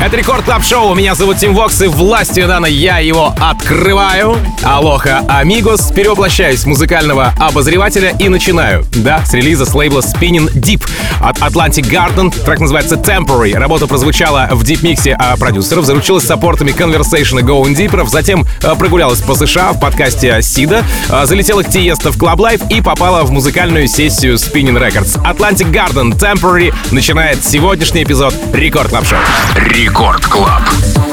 Это 0.00 0.16
Record 0.16 0.44
Club 0.44 0.64
Show. 0.64 0.94
Меня 0.94 1.16
зовут 1.16 1.38
Tim 1.38 1.54
Vox, 1.54 1.82
и 1.82 1.88
властью 1.88 2.46
данной 2.46 2.66
я 2.66 2.98
его 2.98 3.34
открываю. 3.40 4.38
Алоха, 4.62 5.24
амигос. 5.28 5.90
Перевоплощаюсь 5.90 6.64
музыкального 6.66 7.34
обозревателя 7.38 8.14
и 8.18 8.28
начинаю. 8.28 8.86
Да, 8.94 9.24
с 9.24 9.34
релиза 9.34 9.66
с 9.66 9.74
лейбла 9.74 10.00
Spinnin' 10.00 10.52
Deep 10.54 10.88
от 11.20 11.38
Atlantic 11.38 11.90
Garden. 11.90 12.32
Трек 12.44 12.60
называется 12.60 12.94
Temporary. 12.94 13.58
Работа 13.58 13.88
прозвучала 13.88 14.48
в 14.52 14.62
deep-миксе 14.62 15.16
а 15.18 15.36
продюсеров, 15.36 15.84
заручилась 15.84 16.24
support 16.24 16.56
ами 16.56 16.70
Conversation 16.70 17.40
и 17.40 17.42
Going 17.42 17.74
Deeper, 17.74 18.06
затем 18.08 18.46
а, 18.62 18.76
прогулялась 18.76 19.20
по 19.20 19.34
США 19.34 19.72
в 19.72 19.80
подкасте 19.80 20.40
Сида, 20.42 20.84
а, 21.08 21.26
залетела 21.26 21.64
к 21.64 21.70
Tiësto 21.70 22.12
в 22.12 22.18
Club 22.18 22.36
Life 22.36 22.68
и 22.70 22.80
попала 22.80 23.24
в 23.24 23.32
музыкальную 23.32 23.88
сессию 23.88 24.34
Spinnin' 24.34 24.78
Records. 24.78 25.20
Atlantic 25.22 25.72
Garden 25.72 26.16
Temporary 26.16 26.72
начинает 26.92 27.44
сегодняшний 27.44 28.04
эпизод 28.04 28.32
Record 28.52 28.90
Club 28.90 29.04
Show. 29.06 29.18
Рекорд 29.88 30.26
Клаб. 30.26 31.07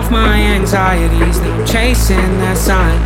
Off 0.00 0.10
my 0.10 0.36
anxieties, 0.56 1.38
I'm 1.40 1.66
chasing 1.66 2.32
the 2.38 2.54
sun. 2.54 2.96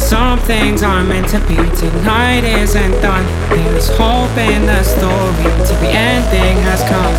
Some 0.00 0.38
things 0.40 0.82
are 0.82 1.04
meant 1.04 1.28
to 1.28 1.38
be, 1.46 1.54
tonight 1.54 2.42
isn't 2.42 3.00
done. 3.00 3.24
There's 3.50 3.88
hope 3.90 4.36
in 4.36 4.66
the 4.66 4.82
story, 4.82 5.50
till 5.66 5.78
the 5.78 5.92
ending 5.94 6.56
has 6.66 6.82
come. 6.90 7.14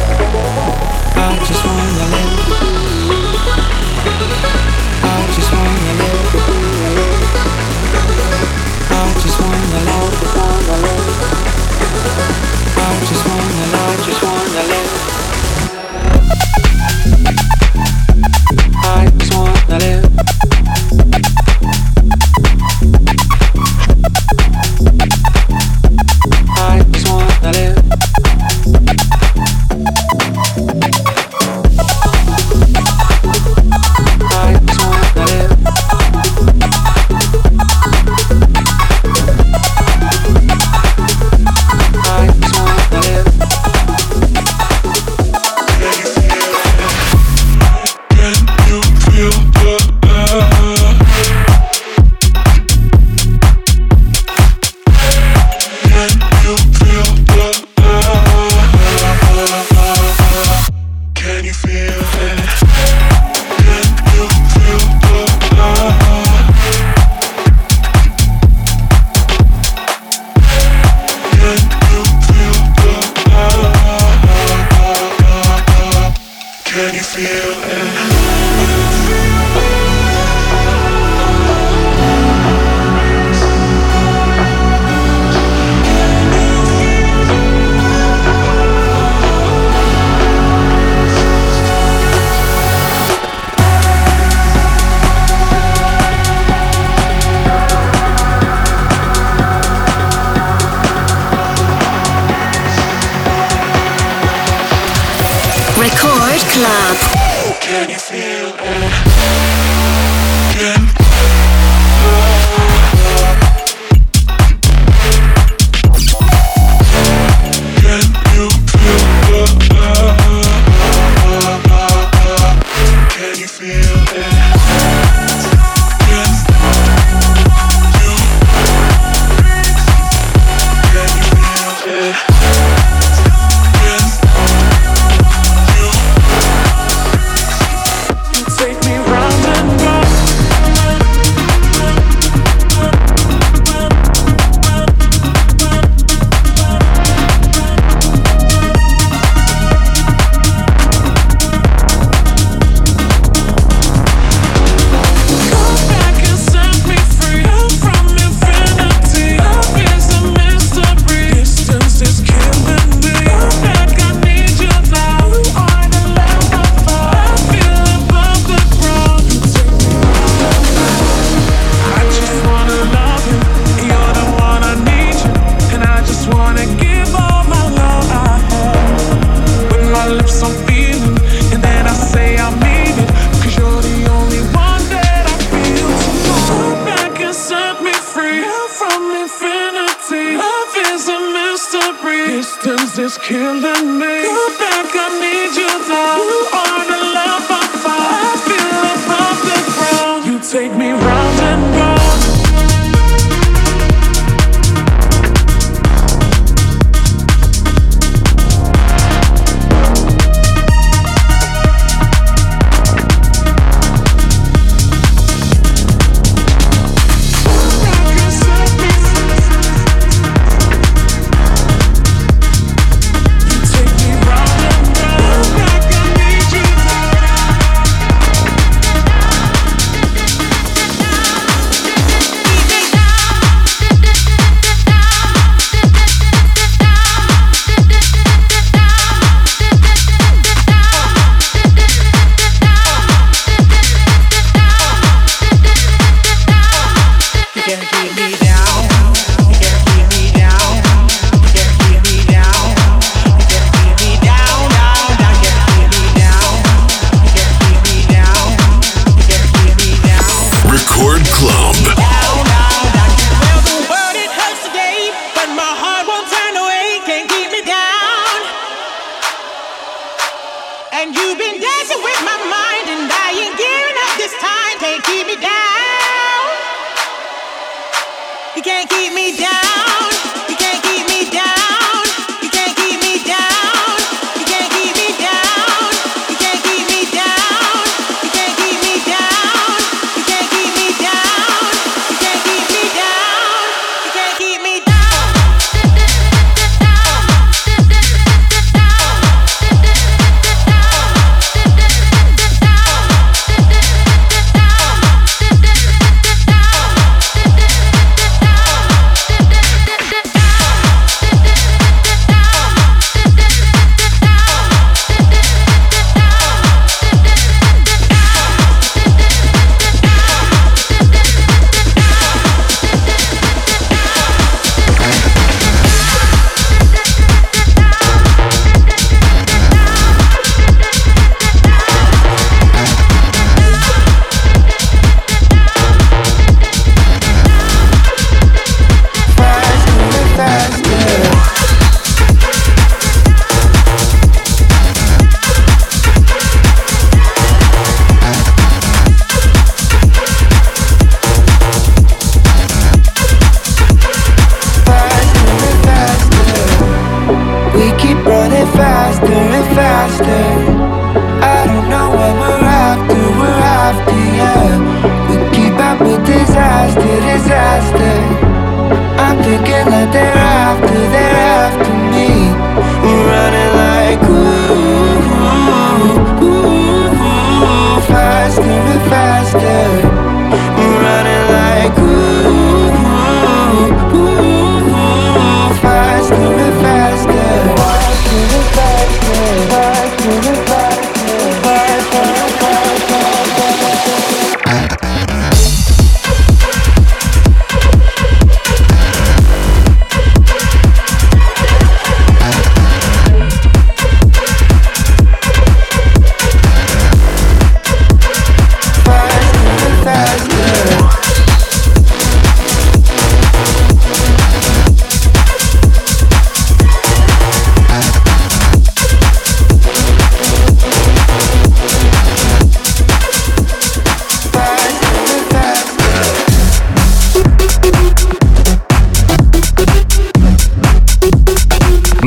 I 1.15 1.31
just 1.47 1.63
wanna 1.65 1.80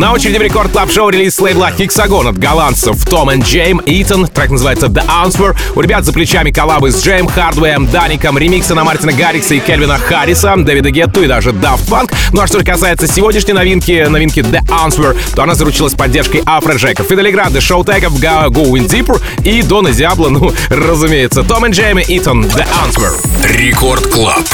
На 0.04 0.12
очереди 0.12 0.36
Record 0.36 0.70
Club 0.70 0.92
Show 0.92 1.08
релиз 1.08 1.38
лейбла 1.38 1.70
Hexagon 1.70 2.28
от 2.28 2.38
голландцев 2.38 3.02
Tom 3.06 3.30
и 3.30 3.40
Jame 3.40 3.80
Итан. 3.86 4.26
Трек 4.26 4.50
называется 4.50 4.88
The 4.88 5.02
Answer. 5.06 5.56
У 5.74 5.80
ребят 5.80 6.04
за 6.04 6.12
плечами 6.12 6.50
коллабы 6.50 6.90
с 6.90 7.02
Джейм, 7.02 7.26
Hardwell 7.26 7.70
ем, 7.70 7.86
Dannic 7.86 8.20
ом, 8.20 8.36
ремиксы 8.36 8.74
на 8.74 8.84
Мартина 8.84 9.14
Гаррикса 9.14 9.54
и 9.54 9.60
Кельвина 9.60 9.96
Харриса, 9.96 10.56
Дэвида 10.58 10.90
Гетту 10.90 11.22
и 11.22 11.26
даже 11.26 11.52
Daft 11.52 11.88
Punk. 11.88 12.12
Ну 12.32 12.42
а 12.42 12.46
что 12.46 12.58
же 12.58 12.66
касается 12.66 13.06
сегодняшней 13.06 13.54
новинки, 13.54 14.06
новинки 14.06 14.40
The 14.40 14.60
Answer, 14.66 15.16
то 15.34 15.42
она 15.42 15.54
заручилась 15.54 15.94
поддержкой 15.94 16.42
Afrojack 16.44 16.89
ов, 16.89 17.06
Fedde 17.06 17.26
Le 17.26 17.34
Grand 17.34 17.54
а, 17.54 17.62
Showtek 17.62 18.07
ов 18.07 18.20
Go, 18.20 18.48
Going 18.48 18.86
Deeper 18.86 19.18
и 19.42 19.62
Дона 19.62 19.90
Диабло, 19.90 20.28
ну, 20.28 20.52
разумеется. 20.68 21.44
Tom 21.44 21.64
и 21.64 21.70
Jame 21.70 21.98
и 21.98 22.18
Итан, 22.18 22.44
The 22.44 22.66
Answer. 22.84 23.56
Record 23.56 24.06
Club. 24.08 24.44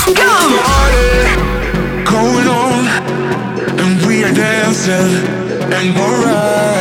Going 2.04 2.47
on 2.47 3.21
and 3.80 4.07
we 4.07 4.25
are 4.25 4.33
dancing 4.33 5.39
and 5.73 5.95
moral. 5.95 6.80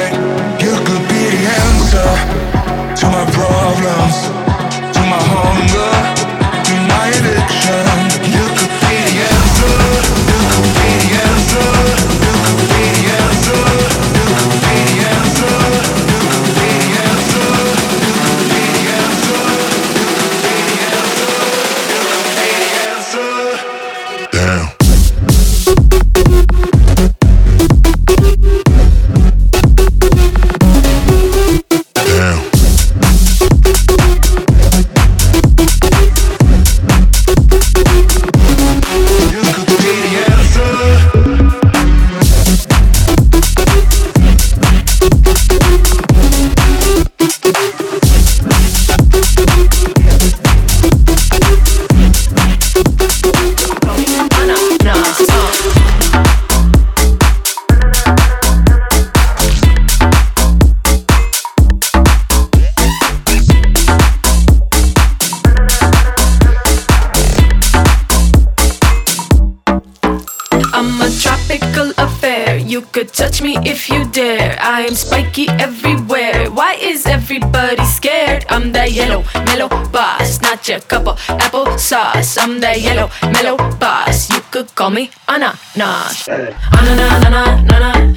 I'm 70.72 71.02
a 71.02 71.10
tropical 71.20 71.92
affair. 71.98 72.58
You 72.58 72.82
could 72.82 73.12
touch 73.12 73.42
me 73.42 73.58
if 73.66 73.90
you 73.90 74.06
dare. 74.12 74.58
I 74.62 74.82
am 74.82 74.96
spiky 74.96 75.50
everywhere. 75.50 76.50
Why 76.52 76.76
is 76.76 77.06
everybody 77.06 77.84
scared? 77.86 78.46
I'm 78.50 78.72
that 78.72 78.92
yellow, 78.92 79.24
mellow 79.46 79.70
boss, 79.92 80.42
not 80.42 80.68
your 80.70 80.80
cup 80.80 81.08
of 81.08 81.20
apple 81.30 81.66
sauce. 81.90 82.38
I'm 82.38 82.60
that 82.62 82.80
yellow 82.82 83.10
mellow 83.34 83.58
boss. 83.82 84.30
You 84.30 84.42
could 84.52 84.76
call 84.76 84.92
me 84.92 85.10
ananas. 85.28 86.30
Ananas, 86.30 87.10
ananas, 87.26 87.66
ananas, 87.66 88.14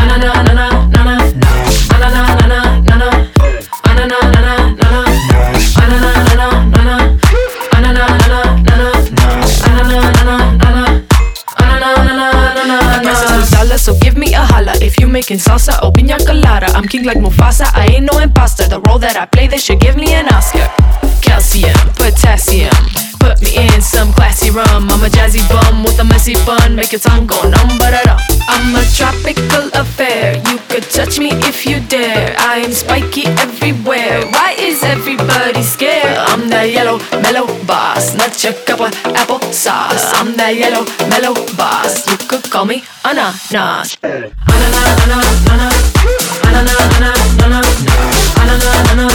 ananas, 0.00 0.40
ananas, 0.40 0.72
ananas, 0.96 1.28
ananas, 1.92 2.24
ananas, 2.48 3.20
ananas, 3.20 3.20
ananas, 3.84 4.24
ananas, 4.40 5.04
ananas, 5.76 6.16
ananas, 11.20 11.92
ananas, 12.00 12.40
ananas. 12.56 13.50
Dollars, 13.50 13.82
so 13.82 13.92
give 14.00 14.16
me 14.16 14.32
a 14.32 14.40
holla 14.40 14.72
if 14.80 14.98
you 14.98 15.06
making 15.06 15.36
salsa 15.38 15.78
o 15.82 15.92
pina 15.92 16.16
colada. 16.24 16.66
I'm 16.72 16.88
king 16.88 17.04
like 17.04 17.18
Mufasa, 17.18 17.66
I 17.74 17.86
ain't 17.96 18.10
no 18.10 18.18
imposter. 18.18 18.66
The 18.66 18.80
role 18.80 18.98
that 19.00 19.16
I 19.16 19.26
play, 19.26 19.46
they 19.46 19.58
should 19.58 19.80
give 19.80 19.96
me 19.96 20.14
an 20.14 20.28
Oscar. 20.32 20.68
Calcium, 21.20 21.76
potassium, 21.96 22.72
put 23.20 23.40
me 23.42 23.56
in 23.56 23.80
some 23.80 24.12
classy 24.12 24.50
rum. 24.50 24.88
I'm 24.90 25.04
a 25.04 25.08
jazzy 25.08 25.44
bum 25.48 25.84
with 25.84 25.98
a 26.00 26.04
messy 26.04 26.34
bun, 26.44 26.74
make 26.74 26.92
your 26.92 27.00
tongue 27.00 27.26
go 27.26 27.40
numb, 27.42 27.72
but 27.78 27.94
I'm 28.48 28.74
a 28.74 28.84
tropical 28.96 29.70
affair. 29.74 30.36
You 30.50 30.58
could 30.68 30.84
touch 30.90 31.18
me 31.18 31.30
if 31.48 31.66
you 31.66 31.80
dare. 31.86 32.34
I 32.38 32.58
am 32.64 32.72
spiky 32.72 33.26
everywhere. 33.44 34.26
Why 34.32 34.56
is 34.58 34.82
everybody 34.82 35.62
scared? 35.62 36.16
I'm 36.30 36.48
that 36.50 36.70
yellow 36.70 36.98
mellow 37.22 37.46
boss, 37.64 38.14
not 38.16 38.42
your 38.42 38.54
cup 38.66 38.80
of 38.80 38.92
apple 39.14 39.40
sauce. 39.52 40.12
I'm 40.14 40.36
that 40.36 40.56
yellow 40.56 40.84
mellow 41.08 41.34
boss. 41.56 42.08
You 42.10 42.16
could 42.28 42.44
call 42.50 42.64
me. 42.64 42.82
Ananas, 43.04 43.52
ananas, 43.52 44.32
ananas, 45.04 45.40
ananas, 45.50 45.90
ananas, 46.44 47.30
ananas, 47.40 47.68
ananas, 48.40 48.90
ananas, 48.90 49.09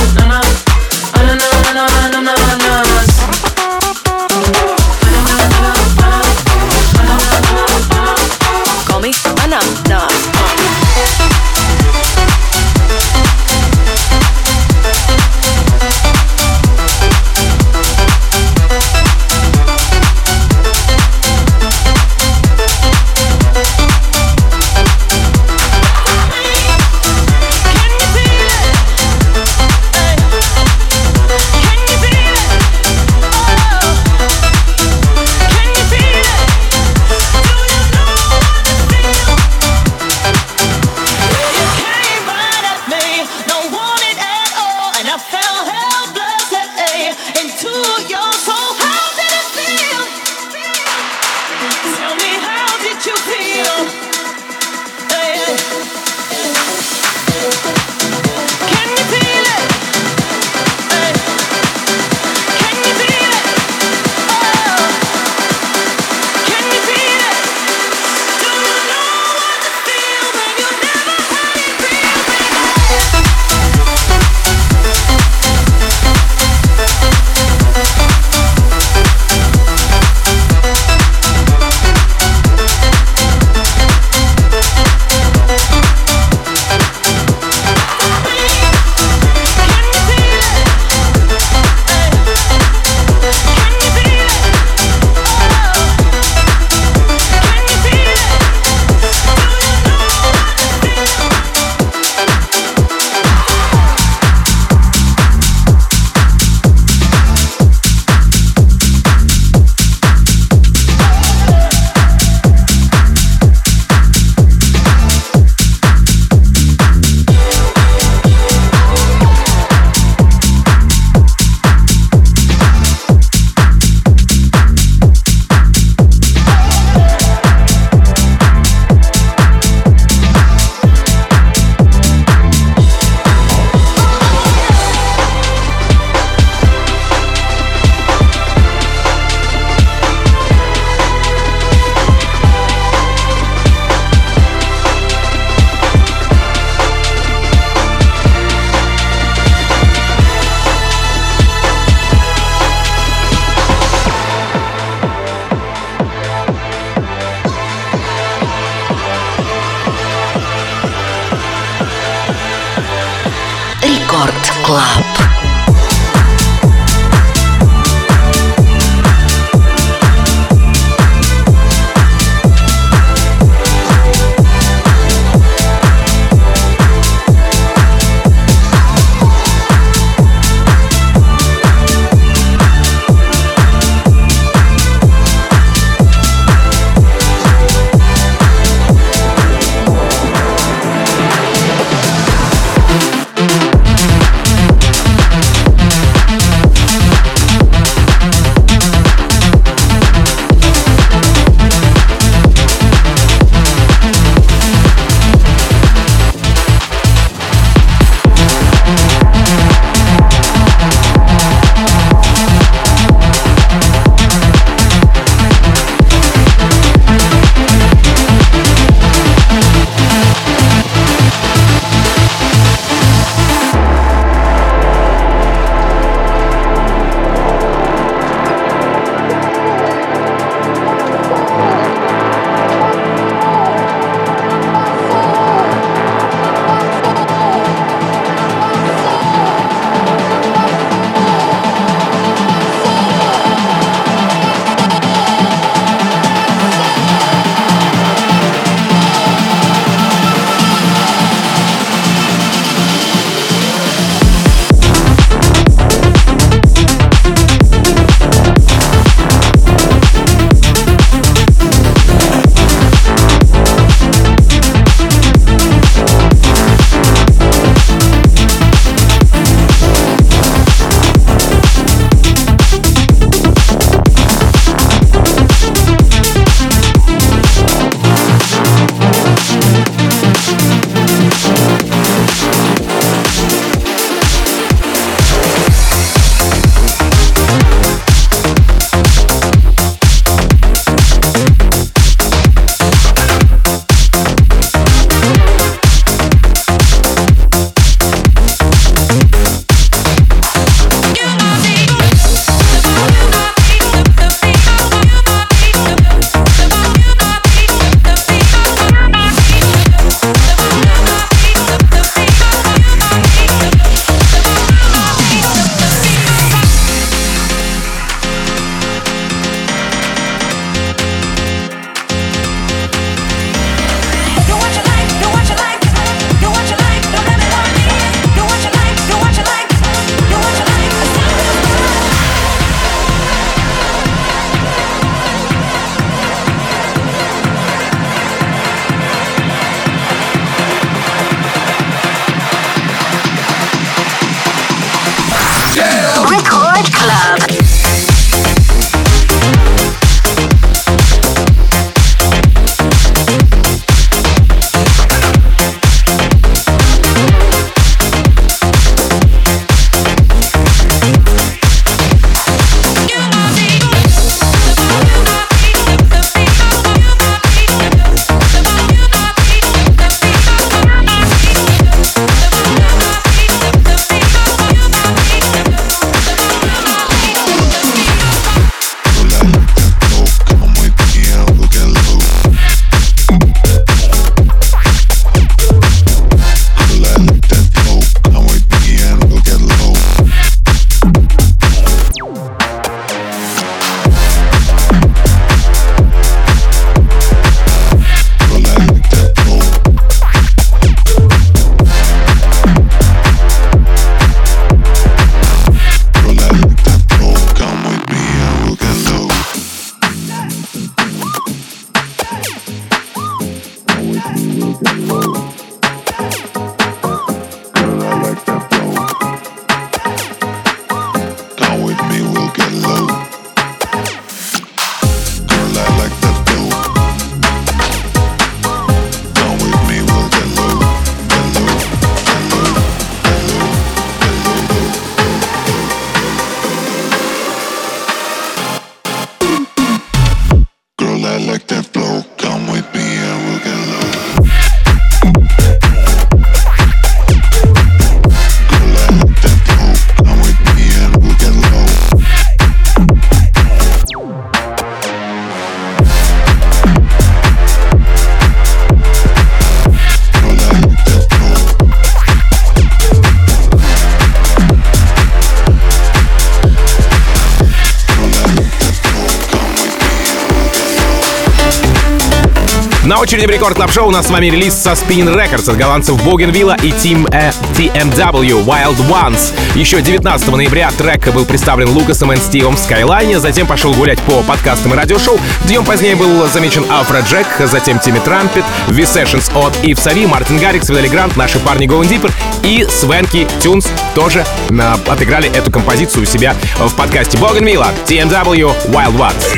очереди 473.25 473.47
в 473.47 473.49
рекорд 473.49 473.75
клаб 473.75 473.91
шоу 473.91 474.09
у 474.09 474.11
нас 474.11 474.27
с 474.27 474.29
вами 474.29 474.51
релиз 474.51 474.75
со 474.75 474.91
Spinning 474.91 475.33
Records 475.33 475.67
от 475.67 475.77
голландцев 475.77 476.15
Bougainville 476.23 476.79
и 476.83 476.91
Team 476.91 477.27
э, 477.31 477.49
TMW 477.75 478.63
Wild 478.63 478.97
Ones. 479.09 479.51
Еще 479.73 479.99
19 479.99 480.47
ноября 480.49 480.91
трек 480.91 481.33
был 481.33 481.43
представлен 481.43 481.89
Лукасом 481.89 482.31
и 482.33 482.35
Стивом 482.35 482.75
в 482.75 482.79
Скайлайне, 482.79 483.39
затем 483.39 483.65
пошел 483.65 483.95
гулять 483.95 484.19
по 484.21 484.43
подкастам 484.43 484.93
и 484.93 484.95
радиошоу. 484.95 485.39
Днем 485.63 485.83
позднее 485.83 486.15
был 486.15 486.47
замечен 486.49 486.85
Алфред 486.87 487.25
Джек, 487.25 487.47
затем 487.61 487.97
Тимми 487.97 488.19
Трампет, 488.19 488.63
V-Sessions 488.89 489.51
от 489.57 489.73
Ив 489.83 489.97
Сави, 489.97 490.27
Мартин 490.27 490.59
Гаррикс, 490.59 490.87
Видали 490.89 491.07
Грант, 491.07 491.35
наши 491.35 491.57
парни 491.57 491.87
Going 491.87 492.07
Deeper 492.07 492.31
и 492.61 492.85
Свенки 492.87 493.47
Тюнс 493.59 493.87
тоже 494.13 494.45
э, 494.69 494.95
отыграли 495.07 495.49
эту 495.49 495.71
композицию 495.71 496.21
у 496.21 496.25
себя 496.27 496.55
в 496.77 496.93
подкасте 496.93 497.39
Bougainville 497.39 497.87
TMW 498.05 498.71
Wild 498.89 499.17
Ones. 499.17 499.55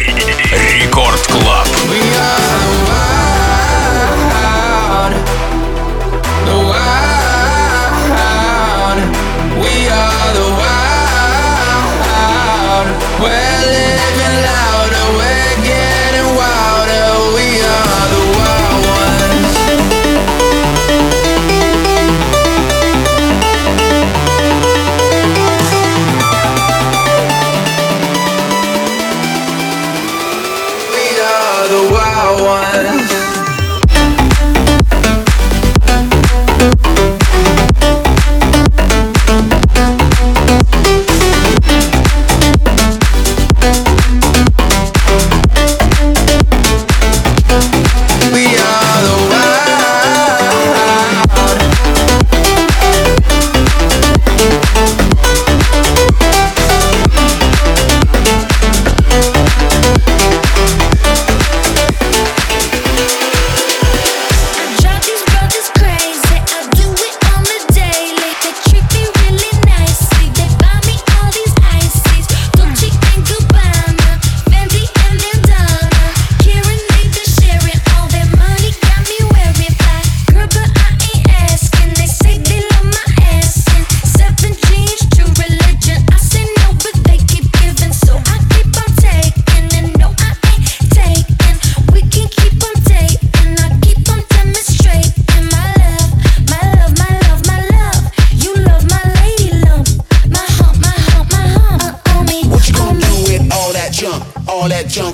Рекорд 0.71 1.27
Клаб. 1.27 1.67
the 2.88 3.07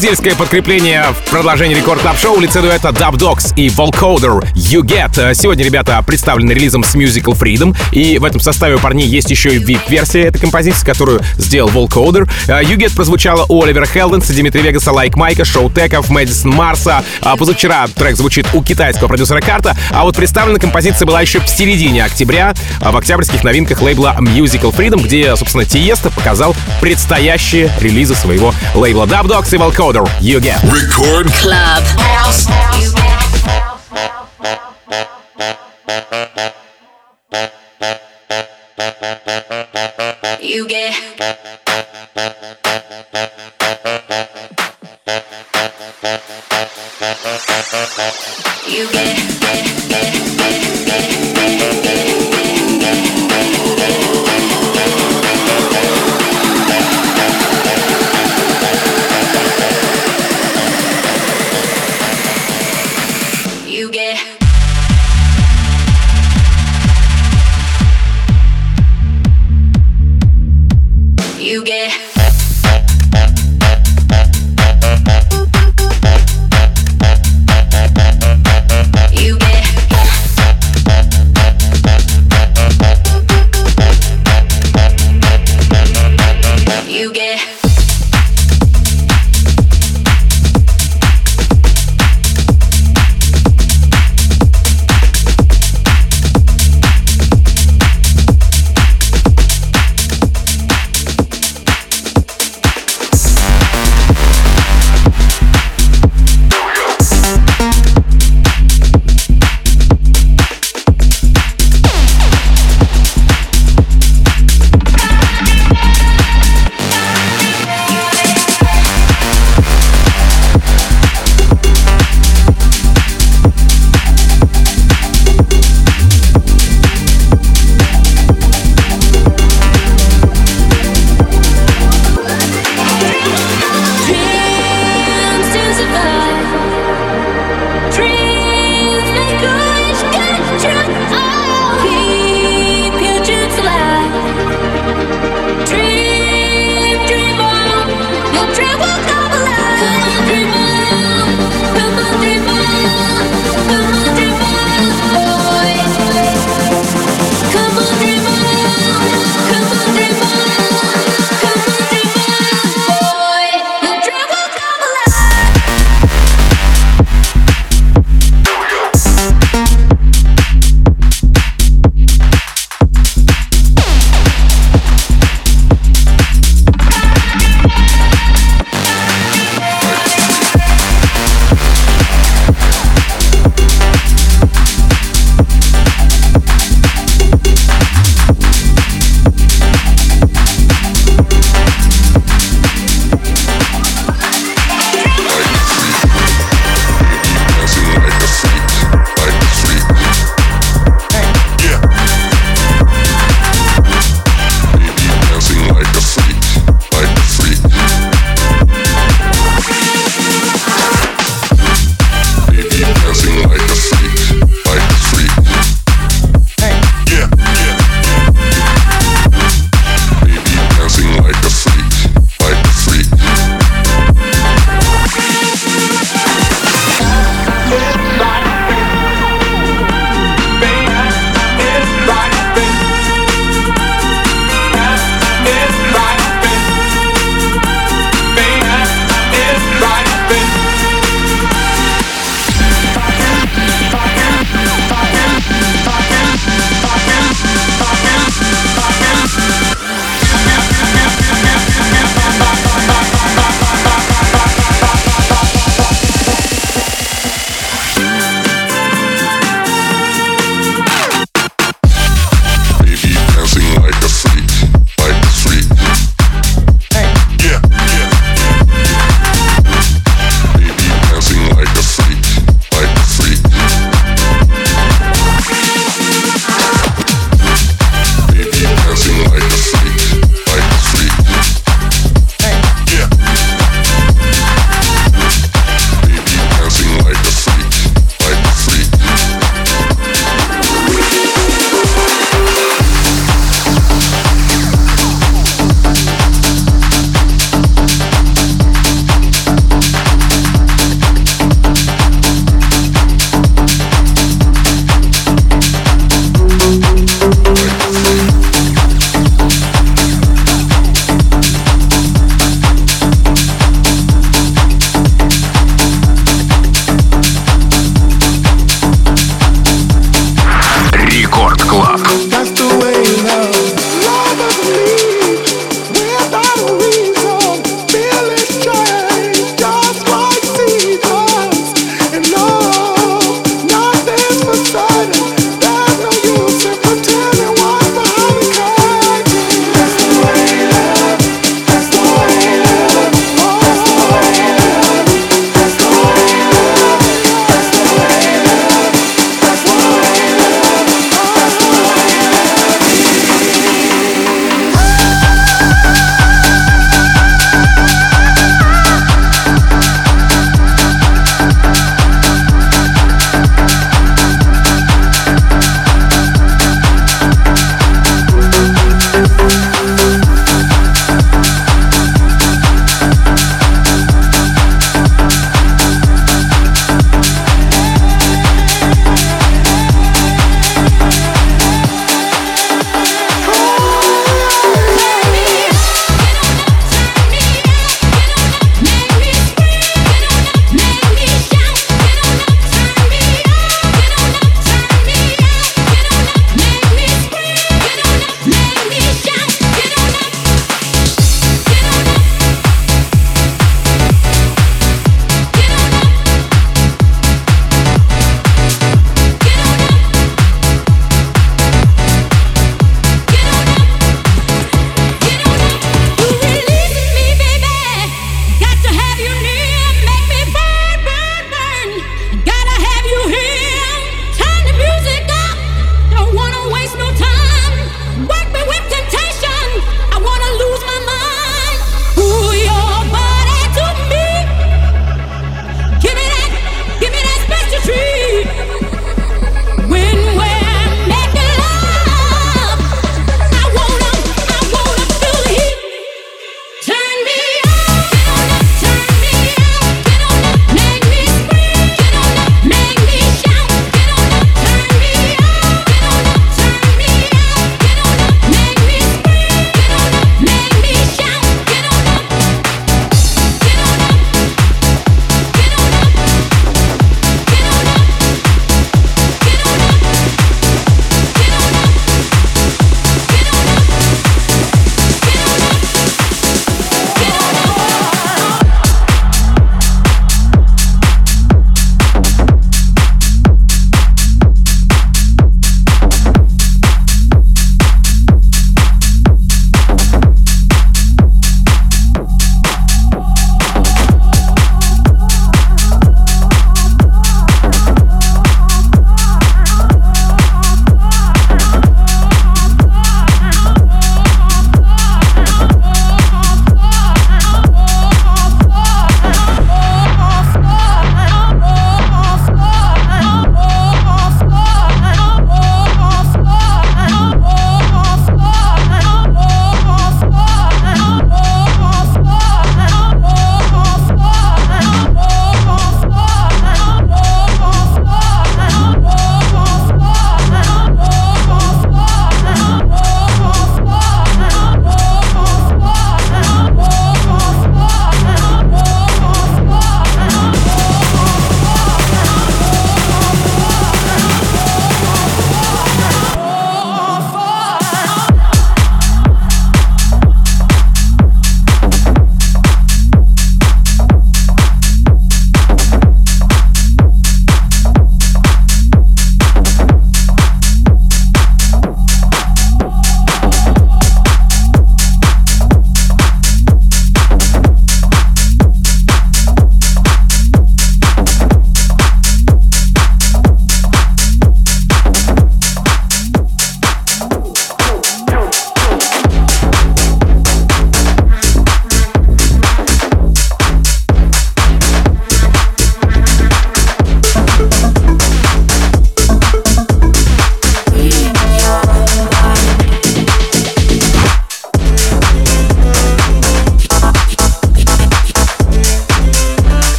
Бразильское 0.00 0.34
подкрепление 0.34 1.04
в 1.12 1.30
продолжении 1.30 1.74
Record 1.74 2.00
Club 2.00 2.16
Show 2.16 2.40
лице 2.40 2.62
дуэта 2.62 2.88
Dubdogz 2.88 3.52
и 3.54 3.68
Volcoder 3.68 4.42
You 4.54 4.80
Get. 4.80 5.34
Сегодня 5.34 5.62
ребята 5.62 6.02
представлены 6.06 6.52
релизом 6.52 6.82
с 6.82 6.94
Musical 6.94 7.38
Freedom, 7.38 7.76
и 7.92 8.16
в 8.16 8.24
этом 8.24 8.40
составе 8.40 8.76
у 8.76 8.78
парней 8.78 9.06
есть 9.06 9.30
еще 9.30 9.56
и 9.56 9.58
VIP-версия 9.58 10.22
этой 10.22 10.38
композиции, 10.38 10.86
которую 10.86 11.20
сделал 11.36 11.68
Volcoder. 11.68 12.26
You 12.46 12.78
Get 12.78 12.96
прозвучала 12.96 13.44
у 13.50 13.62
Оливера 13.62 13.84
Хелденса, 13.84 14.32
Дмитрия 14.32 14.62
Вегаса, 14.62 14.90
Like 14.90 15.16
Mike 15.16 15.35
а, 15.35 15.44
Showtek 15.44 15.70
ов, 15.70 16.08
Мэдисон 16.08 16.52
Марса. 16.52 17.04
А 17.20 17.36
позавчера 17.36 17.86
трек 17.88 18.16
звучит 18.16 18.46
у 18.54 18.62
китайского 18.62 19.08
продюсера 19.08 19.42
Carta, 19.42 19.76
а 19.90 20.04
вот 20.04 20.16
представлена 20.16 20.58
композиция 20.58 21.04
была 21.04 21.20
еще 21.20 21.40
в 21.40 21.46
середине 21.46 22.04
октября 22.04 22.54
в 22.80 22.96
октябрьских 22.96 23.44
новинках 23.44 23.82
лейбла 23.82 24.16
Musical 24.18 24.74
Freedom, 24.74 25.02
где, 25.02 25.36
собственно, 25.36 25.66
Tiësto 25.66 26.10
показал 26.10 26.56
предстоящие 26.80 27.70
релизы 27.80 28.14
своего 28.14 28.54
лейбла 28.74 29.04
Dubdogz 29.04 29.54
и 29.54 29.58
Volcoder 29.58 29.89
You 30.20 30.40
Get. 30.40 30.62
Record 30.62 31.26
Club. 31.32 31.82
You 40.40 40.68
get. 40.68 40.94
You 48.68 48.88
get. 48.92 50.24
You 50.24 50.29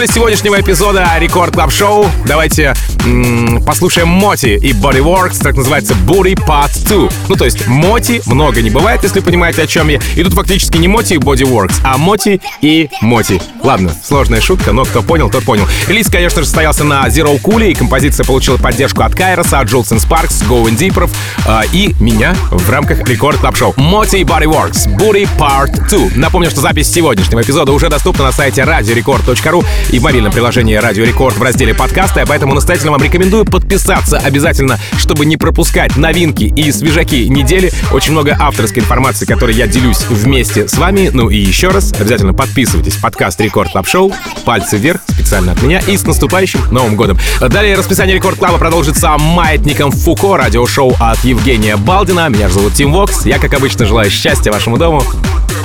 финале 0.00 0.14
сегодняшнего 0.14 0.60
эпизода 0.60 1.06
Record 1.18 1.52
Club 1.52 1.70
Show 1.70 2.06
давайте 2.24 2.74
м, 3.04 3.62
послушаем 3.64 4.08
MOTi 4.08 4.56
и 4.56 4.72
Bodyworx, 4.72 5.42
так 5.42 5.56
называется 5.56 5.94
Booty 6.06 6.34
Part 6.34 6.70
2. 6.88 7.08
Ну, 7.28 7.36
то 7.36 7.44
есть 7.44 7.66
MOTi 7.66 8.22
много 8.26 8.62
не 8.62 8.70
бывает, 8.70 9.02
если 9.02 9.20
понимаете, 9.20 9.62
о 9.62 9.66
чем 9.66 9.88
я. 9.88 10.00
И 10.16 10.22
тут 10.22 10.34
фактически 10.34 10.78
не 10.78 10.88
MOTi 10.88 11.14
и 11.14 11.16
Bodyworx, 11.16 11.80
а 11.82 11.98
MOTi 11.98 12.40
и 12.62 12.88
MOTi. 13.00 13.40
Ладно, 13.62 13.92
сложная 14.02 14.40
шутка, 14.40 14.72
но 14.72 14.84
кто 14.84 15.02
понял, 15.02 15.30
тот 15.30 15.44
понял. 15.44 15.66
Релиз, 15.88 16.08
конечно 16.08 16.40
же, 16.40 16.46
состоялся 16.46 16.84
на 16.84 17.06
Zerocool, 17.08 17.70
и 17.70 17.74
композиция 17.74 18.24
получила 18.24 18.56
поддержку 18.56 19.02
от 19.02 19.14
Кайроса, 19.14 19.60
от 19.60 19.68
Jewelz & 19.68 20.00
Sparks, 20.00 20.42
Going 20.42 20.76
Deeper 20.76 21.10
э, 21.46 21.60
и 21.72 21.94
меня 22.00 22.34
в 22.50 22.70
рамках 22.70 23.06
Record 23.08 23.38
Club 23.38 23.56
Show. 23.56 23.74
MOTi 23.76 24.16
и 24.16 24.24
Bodyworx, 24.24 24.88
Booty 24.96 25.28
Part 25.38 25.88
2. 25.88 26.16
Напомню, 26.16 26.50
что 26.50 26.60
запись 26.60 26.90
сегодняшнего 26.90 27.42
эпизода 27.42 27.72
уже 27.72 27.88
доступна 27.88 28.24
на 28.24 28.32
сайте 28.32 28.64
радиорекорд.ру 28.64 29.64
и 29.92 29.98
в 29.98 30.02
мобильном 30.02 30.32
приложении 30.32 30.74
Радио 30.74 31.04
Рекорд 31.04 31.36
в 31.36 31.42
разделе 31.42 31.74
подкасты, 31.74 32.24
поэтому 32.26 32.54
настоятельно 32.54 32.92
вам 32.92 33.02
рекомендую 33.02 33.44
подписаться 33.44 34.18
обязательно, 34.18 34.78
чтобы 34.96 35.26
не 35.26 35.36
пропускать 35.36 35.96
новинки 35.96 36.44
и 36.44 36.70
свежаки 36.70 37.28
недели. 37.28 37.72
Очень 37.92 38.12
много 38.12 38.36
авторской 38.38 38.82
информации, 38.82 39.26
которой 39.26 39.54
я 39.54 39.66
делюсь 39.66 40.02
вместе 40.08 40.68
с 40.68 40.74
вами. 40.74 41.10
Ну 41.12 41.28
и 41.28 41.38
еще 41.38 41.68
раз, 41.68 41.92
обязательно 41.98 42.34
подписывайтесь. 42.34 42.96
Подкаст 42.96 43.40
Record 43.40 43.72
Club 43.72 43.88
Show. 43.88 44.12
Пальцы 44.44 44.76
вверх 44.76 45.00
специально 45.08 45.52
от 45.52 45.62
меня. 45.62 45.80
И 45.86 45.96
с 45.96 46.04
наступающим 46.04 46.60
Новым 46.70 46.96
Годом. 46.96 47.18
Далее 47.40 47.74
расписание 47.74 48.14
Record 48.14 48.38
Club 48.38 48.54
а 48.54 48.58
продолжится 48.58 49.16
маятником 49.18 49.90
Фуко, 49.90 50.36
радиошоу 50.36 50.94
от 51.00 51.24
Евгения 51.24 51.76
Балдина. 51.76 52.28
Меня 52.28 52.48
зовут 52.48 52.74
Тим 52.74 52.92
Вокс. 52.92 53.26
Я, 53.26 53.38
как 53.38 53.54
обычно, 53.54 53.86
желаю 53.86 54.10
счастья 54.10 54.52
вашему 54.52 54.78
дому. 54.78 55.02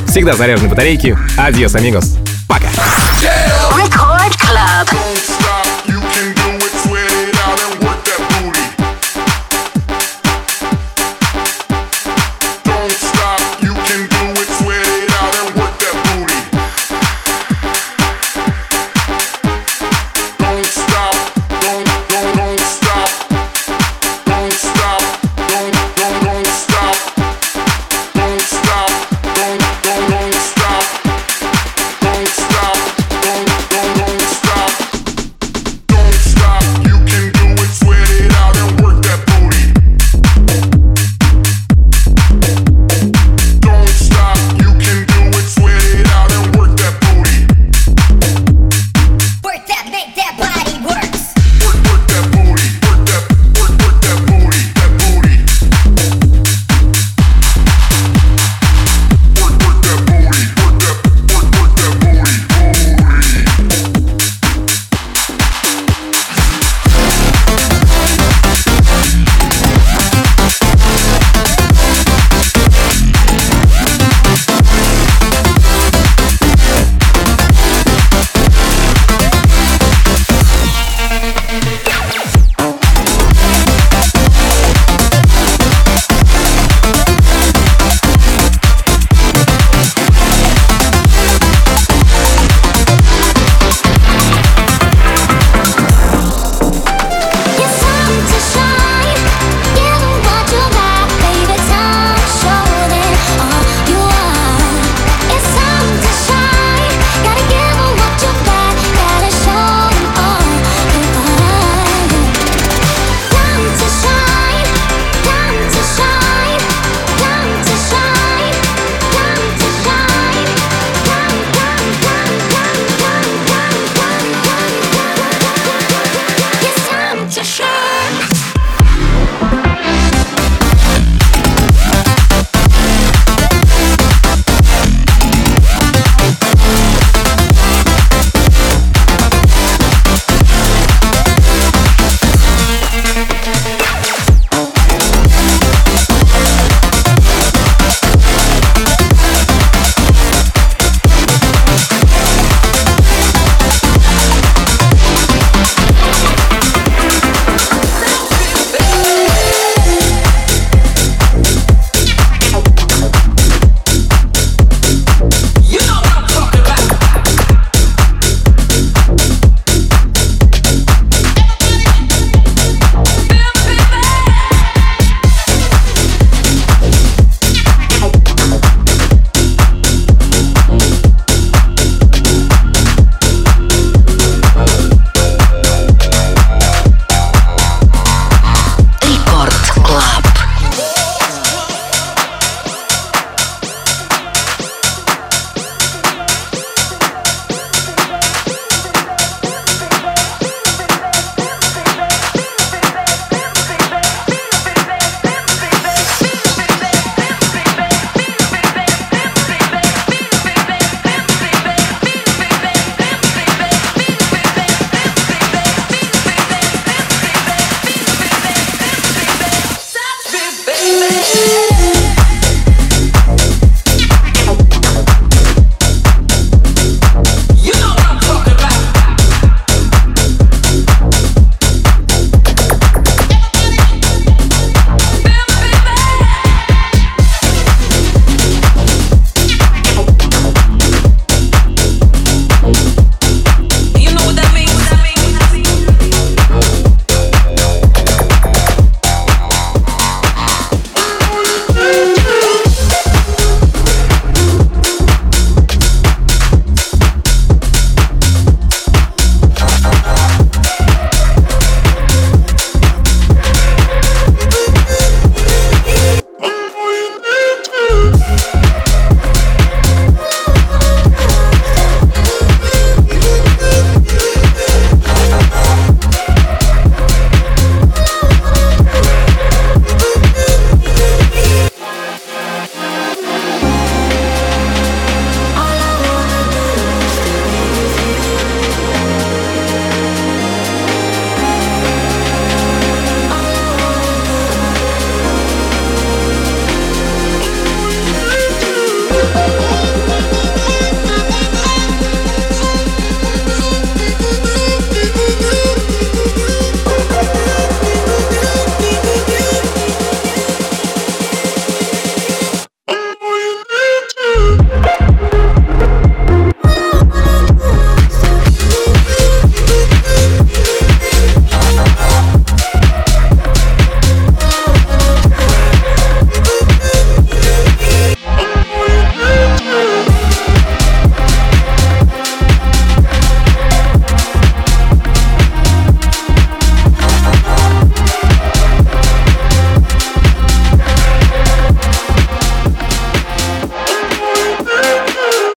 Всегда 0.07 0.33
заряженной 0.33 0.69
батарейки. 0.69 1.17
Адьос, 1.37 1.75
амигос. 1.75 2.17
Пока. 2.47 2.69
Don't 4.91 5.17
stop. 5.17 5.54